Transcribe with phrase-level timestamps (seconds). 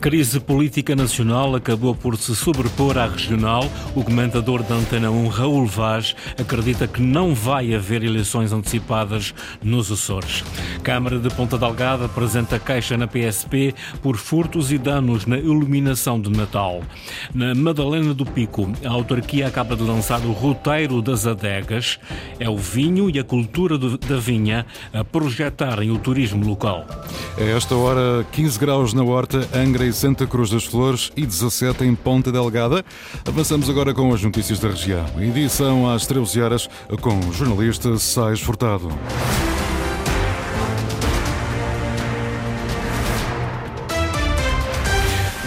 [0.00, 3.70] Crise política nacional acabou por se sobrepor à regional.
[3.94, 9.92] O comentador da Antena 1, Raul Vaz, acredita que não vai haver eleições antecipadas nos
[9.92, 10.42] Açores.
[10.82, 16.30] Câmara de Ponta Delgada apresenta queixa na PSP por furtos e danos na iluminação de
[16.30, 16.82] Natal.
[17.34, 21.98] Na Madalena do Pico, a autarquia acaba de lançar o roteiro das adegas.
[22.38, 24.64] É o vinho e a cultura da vinha
[24.94, 26.86] a projetarem o turismo local.
[27.36, 31.84] A esta hora, 15 graus na Horta, Angra e Santa Cruz das Flores e 17
[31.84, 32.84] em Ponta Delgada.
[33.26, 35.06] Avançamos agora com as notícias da região.
[35.18, 36.68] Edição às 13 horas
[37.00, 38.88] com o jornalista Sais Furtado.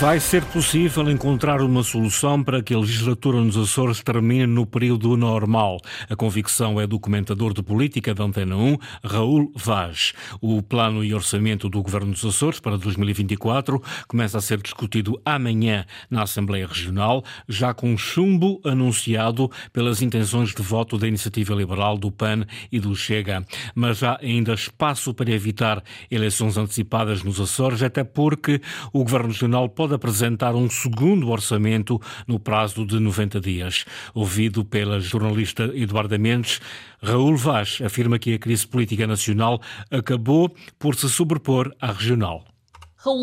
[0.00, 5.16] Vai ser possível encontrar uma solução para que a legislatura nos Açores termine no período
[5.16, 5.78] normal.
[6.10, 10.12] A convicção é do comentador de política da Antena 1, Raul Vaz.
[10.40, 15.86] O plano e orçamento do Governo dos Açores para 2024 começa a ser discutido amanhã
[16.10, 22.10] na Assembleia Regional, já com chumbo anunciado pelas intenções de voto da Iniciativa Liberal, do
[22.10, 23.46] PAN e do Chega.
[23.76, 28.60] Mas há ainda espaço para evitar eleições antecipadas nos Açores, até porque
[28.92, 33.84] o Governo Regional pode apresentar um segundo orçamento no prazo de 90 dias.
[34.14, 36.60] Ouvido pela jornalista Eduarda Mendes,
[37.02, 42.53] Raul Vaz afirma que a crise política nacional acabou por se sobrepor à regional.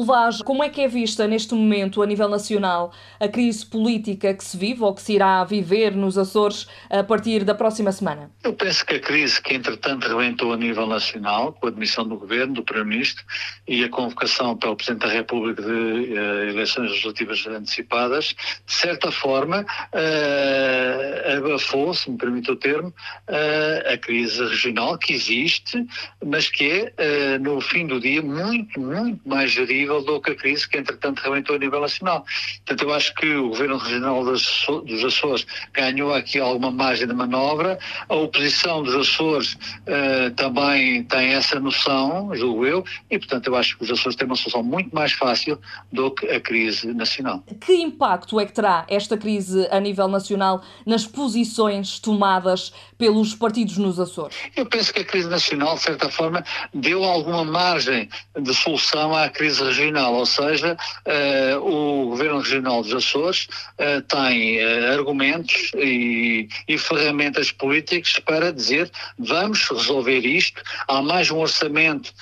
[0.05, 4.43] Vaz, como é que é vista neste momento, a nível nacional, a crise política que
[4.43, 8.29] se vive ou que se irá viver nos Açores a partir da próxima semana?
[8.43, 12.15] Eu penso que a crise que, entretanto, rebentou a nível nacional, com a admissão do
[12.15, 13.25] Governo, do Primeiro-Ministro
[13.67, 18.35] e a convocação pelo Presidente da República de uh, eleições legislativas antecipadas,
[18.67, 25.13] de certa forma, uh, abafou, se me permite o termo, uh, a crise regional que
[25.13, 25.83] existe,
[26.23, 29.70] mas que é, no fim do dia, muito, muito mais gerida
[30.05, 32.25] do que a crise que, entretanto, rebentou a nível nacional.
[32.57, 37.79] Portanto, eu acho que o Governo Regional dos Açores ganhou aqui alguma margem de manobra,
[38.07, 43.77] a oposição dos Açores uh, também tem essa noção, julgo eu, e, portanto, eu acho
[43.77, 45.59] que os Açores têm uma solução muito mais fácil
[45.91, 47.43] do que a crise nacional.
[47.65, 53.77] Que impacto é que terá esta crise a nível nacional nas posições tomadas pelos partidos
[53.77, 54.35] nos Açores?
[54.55, 56.43] Eu penso que a crise nacional, de certa forma,
[56.73, 58.09] deu alguma margem
[58.39, 63.47] de solução à crise regional, ou seja, uh, o Governo Regional dos Açores
[63.79, 71.29] uh, tem uh, argumentos e, e, ferramentas políticas para dizer vamos resolver isto, há mais
[71.31, 72.13] um orçamento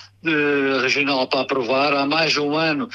[0.81, 2.89] regional para aprovar, há mais um ano,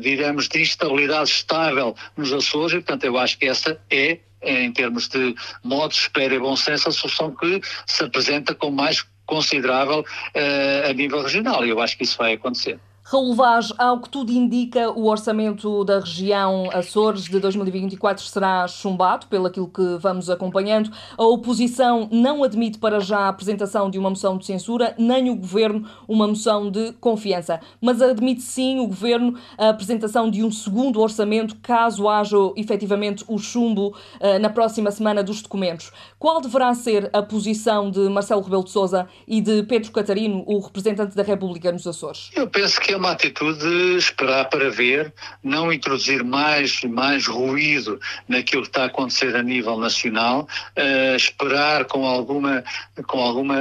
[0.00, 5.08] diremos, de instabilidade estável nos Açores e, portanto, eu acho que essa é em termos
[5.08, 10.90] de modo, espera e bom senso, a solução que se apresenta com mais considerável uh,
[10.90, 11.64] a nível regional.
[11.64, 12.78] E eu acho que isso vai acontecer.
[13.12, 19.26] Raul Vaz, ao que tudo indica, o orçamento da região Açores de 2024 será chumbado,
[19.26, 20.92] pelo aquilo que vamos acompanhando.
[21.18, 25.34] A oposição não admite para já a apresentação de uma moção de censura, nem o
[25.34, 27.58] governo uma moção de confiança.
[27.80, 33.38] Mas admite sim o governo a apresentação de um segundo orçamento, caso haja efetivamente o
[33.38, 35.90] chumbo uh, na próxima semana dos documentos.
[36.16, 40.60] Qual deverá ser a posição de Marcelo Rebelo de Sousa e de Pedro Catarino, o
[40.60, 42.30] representante da República nos Açores?
[42.36, 45.12] Eu penso que é uma atitude de esperar para ver,
[45.42, 50.46] não introduzir mais, mais ruído naquilo que está a acontecer a nível nacional,
[50.76, 52.62] uh, esperar com alguma,
[53.06, 53.56] com alguma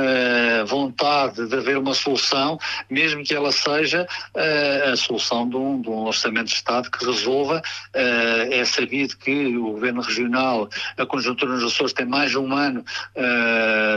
[0.65, 4.05] vontade de haver uma solução, mesmo que ela seja
[4.35, 7.61] uh, a solução de um, de um, orçamento de Estado que resolva.
[7.95, 12.53] Uh, é sabido que o Governo Regional, a conjuntura nos Açores tem mais de um
[12.53, 12.83] ano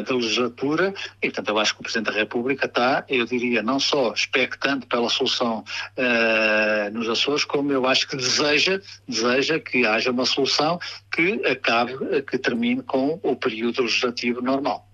[0.07, 3.81] de legislatura e, portanto, eu acho que o Presidente da República está, eu diria, não
[3.81, 5.65] só expectante pela solução solução
[5.97, 10.79] uh, nos Açores, como eu acho que deseja, deseja que haja uma solução
[11.11, 14.87] que acabe, que termine com o período legislativo normal.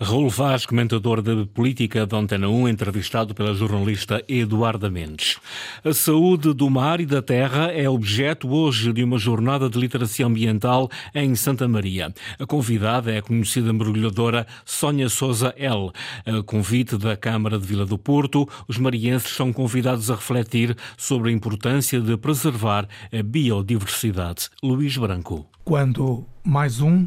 [0.00, 5.38] Raul Vaz, comentador de política da Antena 1, entrevistado pela jornalista Eduarda Mendes.
[5.84, 10.26] A saúde do mar e da terra é objeto hoje de uma jornada de literacia
[10.26, 12.12] ambiental em Santa Maria.
[12.38, 15.90] A convidada é a conhecida mergulhadora Sónia Souza L.
[16.26, 21.30] A convite da Câmara de Vila do Porto, os marienses são convidados a refletir sobre
[21.30, 24.48] a importância de preservar a biodiversidade.
[24.62, 25.46] Luís Branco.
[25.64, 27.06] Quando mais um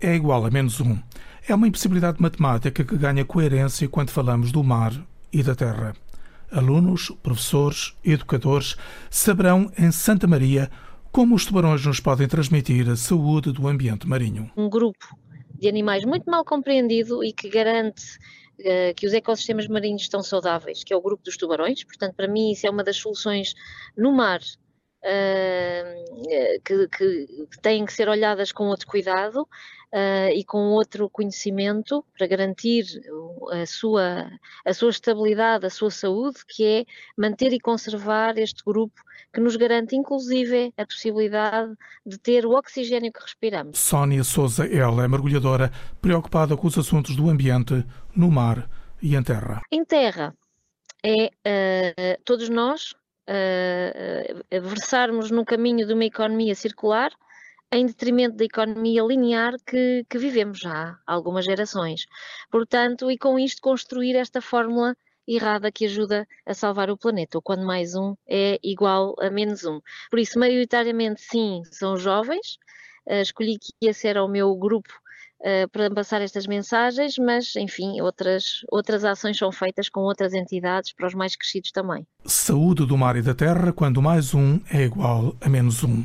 [0.00, 0.98] é igual a menos um.
[1.46, 4.92] É uma impossibilidade matemática que ganha coerência quando falamos do mar
[5.30, 5.94] e da terra.
[6.50, 8.76] Alunos, professores, educadores
[9.10, 10.70] saberão em Santa Maria
[11.12, 14.50] Como os tubarões nos podem transmitir a saúde do ambiente marinho?
[14.56, 15.18] Um grupo
[15.54, 18.16] de animais muito mal compreendido e que garante
[18.60, 21.84] uh, que os ecossistemas marinhos estão saudáveis, que é o grupo dos tubarões.
[21.84, 23.54] Portanto, para mim, isso é uma das soluções
[23.94, 24.40] no mar
[25.04, 32.04] uh, que, que, têm que ser olhadas com outro cuidado uh, e com outro conhecimento
[32.16, 32.84] para garantir
[33.52, 34.30] a sua,
[34.64, 36.84] a sua estabilidade, a sua saúde, que é
[37.16, 39.02] manter e conservar este grupo
[39.32, 41.74] que nos garante, inclusive, a possibilidade
[42.06, 43.78] de ter o oxigênio que respiramos.
[43.78, 47.84] Sónia Souza, ela é mergulhadora preocupada com os assuntos do ambiente
[48.14, 48.70] no mar
[49.02, 49.60] e em terra.
[49.72, 50.34] Em terra,
[51.04, 52.94] é uh, todos nós
[53.28, 57.10] uh, versarmos no caminho de uma economia circular
[57.72, 62.06] em detrimento da economia linear que, que vivemos já há algumas gerações.
[62.50, 67.38] Portanto, e com isto construir esta fórmula errada que ajuda a salvar o planeta.
[67.38, 69.80] O quando mais um é igual a menos um.
[70.10, 72.58] Por isso, maioritariamente, sim, são jovens.
[73.06, 74.92] Uh, escolhi que esse era o meu grupo
[75.44, 80.92] uh, para passar estas mensagens, mas, enfim, outras, outras ações são feitas com outras entidades
[80.92, 82.06] para os mais crescidos também.
[82.24, 86.04] Saúde do mar e da terra, quando mais um é igual a menos um.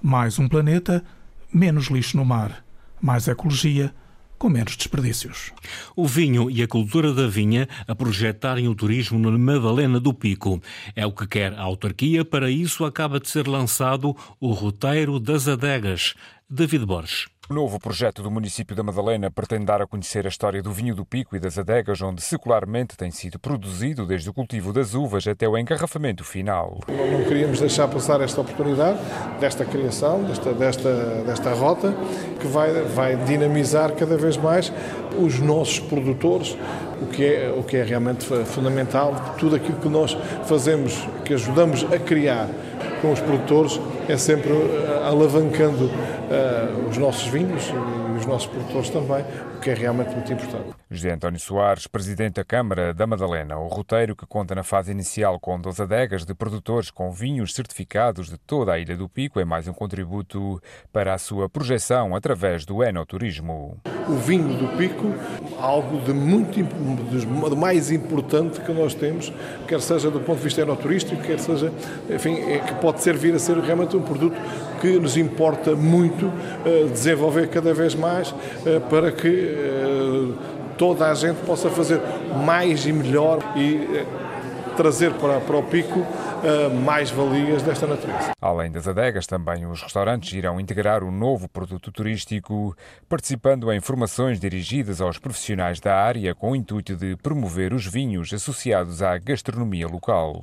[0.00, 1.04] Mais um planeta,
[1.52, 2.64] menos lixo no mar.
[3.00, 3.92] Mais ecologia,
[4.38, 5.52] com menos desperdícios.
[5.94, 10.60] O vinho e a cultura da vinha a projetarem o turismo na Madalena do Pico.
[10.94, 15.48] É o que quer a autarquia, para isso acaba de ser lançado o roteiro das
[15.48, 16.14] adegas.
[16.48, 17.26] David Borges.
[17.48, 20.96] O novo projeto do município da Madalena pretende dar a conhecer a história do vinho
[20.96, 25.28] do Pico e das adegas, onde secularmente tem sido produzido desde o cultivo das uvas
[25.28, 26.80] até o engarrafamento final.
[26.88, 28.98] Não queríamos deixar passar esta oportunidade
[29.38, 31.94] desta criação, desta, desta, desta rota,
[32.40, 34.72] que vai, vai dinamizar cada vez mais
[35.16, 36.58] os nossos produtores,
[37.00, 39.36] o que é, o que é realmente fundamental.
[39.38, 42.48] Tudo aquilo que nós fazemos, que ajudamos a criar
[43.00, 47.72] com os produtores, é sempre eh, alavancando uh, os nossos vinhos
[48.14, 49.24] e os nossos produtores também,
[49.56, 50.70] o que é realmente muito importante.
[50.88, 55.40] José António Soares, presidente da Câmara da Madalena, o roteiro que conta na fase inicial
[55.40, 59.44] com 12 adegas de produtores com vinhos certificados de toda a Ilha do Pico é
[59.44, 60.62] mais um contributo
[60.92, 63.76] para a sua projeção através do enoturismo.
[64.08, 65.12] O vinho do Pico,
[65.58, 69.32] algo de muito de mais importante que nós temos,
[69.66, 71.72] quer seja do ponto de vista enoturístico, quer seja,
[72.08, 74.36] enfim, é que pode ser vir a ser realmente um produto
[74.80, 79.75] que nos importa muito uh, desenvolver cada vez mais uh, para que uh,
[80.76, 82.00] toda a gente possa fazer
[82.44, 84.06] mais e melhor e eh,
[84.76, 88.32] trazer para, para o pico uh, mais valias desta natureza.
[88.40, 92.76] Além das adegas, também os restaurantes irão integrar o novo produto turístico,
[93.08, 98.32] participando em formações dirigidas aos profissionais da área com o intuito de promover os vinhos
[98.32, 100.42] associados à gastronomia local.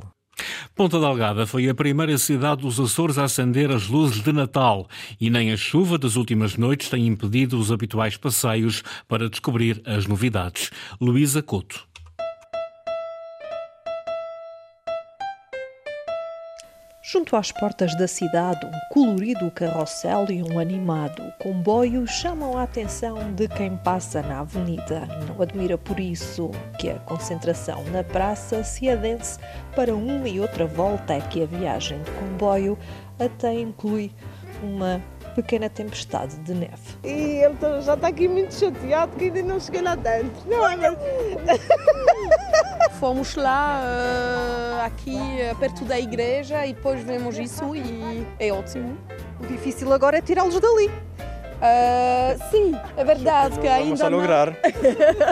[0.75, 4.89] Ponta Delgada foi a primeira cidade dos Açores a acender as luzes de Natal
[5.21, 10.07] e nem a chuva das últimas noites tem impedido os habituais passeios para descobrir as
[10.07, 10.71] novidades.
[10.99, 11.92] Luísa Couto.
[17.13, 23.31] Junto às portas da cidade, um colorido carrossel e um animado comboio chamam a atenção
[23.33, 25.07] de quem passa na avenida.
[25.27, 26.49] Não admira por isso
[26.79, 29.37] que a concentração na praça se adense
[29.75, 32.79] para uma e outra volta, é que a viagem de comboio
[33.19, 34.11] até inclui
[34.63, 34.99] uma
[35.35, 36.97] pequena tempestade de neve.
[37.03, 40.49] E ele já está aqui muito chateado que ainda não cheguei lá dentro.
[40.49, 40.97] Não é mesmo?
[43.03, 48.97] Fomos lá uh, aqui uh, perto da igreja e depois vemos isso e é ótimo.
[49.41, 50.89] O difícil agora é tirá-los dali.
[51.63, 54.47] Uh, sim, é verdade que ainda vamos a lograr.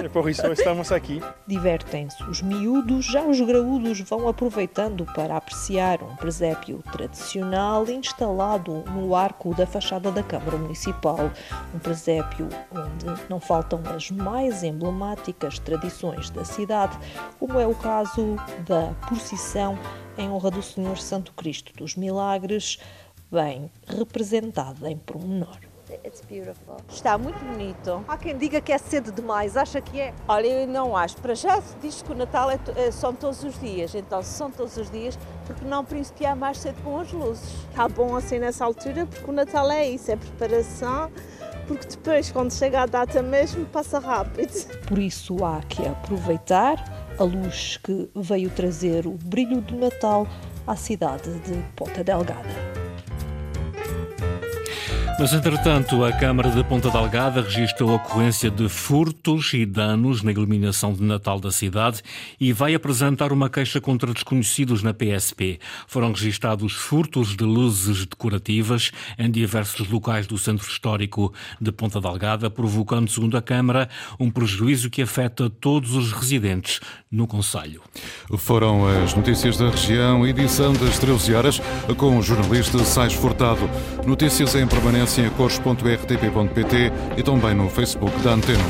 [0.02, 0.10] Não...
[0.14, 1.22] por isso estamos aqui.
[1.46, 9.14] Divertem-se os miúdos, já os graúdos vão aproveitando para apreciar um presépio tradicional instalado no
[9.14, 11.30] arco da fachada da Câmara Municipal.
[11.76, 16.98] Um presépio onde não faltam as mais emblemáticas tradições da cidade,
[17.40, 19.78] como é o caso da procissão
[20.18, 22.80] em honra do Senhor Santo Cristo dos Milagres,
[23.30, 25.71] bem representada em pormenor.
[26.06, 26.78] It's beautiful.
[26.90, 28.04] Está muito bonito.
[28.08, 30.14] Há quem diga que é cedo demais, acha que é?
[30.28, 31.18] Olha, eu não acho.
[31.18, 33.94] Para já se diz que o Natal é, é, são todos os dias.
[33.96, 37.54] Então, se são todos os dias, porque não principiar mais cedo com as luzes?
[37.70, 41.12] Está bom assim nessa altura, porque o Natal é isso, é preparação
[41.68, 44.52] porque depois, quando chega a data mesmo, passa rápido.
[44.88, 46.84] Por isso há que aproveitar
[47.18, 50.28] a luz que veio trazer o brilho do Natal
[50.68, 52.71] à cidade de Ponta Delgada.
[55.22, 60.32] Mas, entretanto, a Câmara de Ponta Delgada registrou a ocorrência de furtos e danos na
[60.32, 62.02] iluminação de Natal da cidade
[62.40, 65.60] e vai apresentar uma queixa contra desconhecidos na PSP.
[65.86, 72.50] Foram registrados furtos de luzes decorativas em diversos locais do centro histórico de Ponta Delgada,
[72.50, 76.80] provocando, segundo a Câmara, um prejuízo que afeta todos os residentes
[77.12, 77.84] no Conselho.
[78.40, 81.62] Foram as notícias da região, edição das 13 horas,
[81.96, 83.70] com o jornalista Sais Furtado.
[84.04, 88.64] Notícias em permanência em cores.rtp.pt e também no Facebook da Antena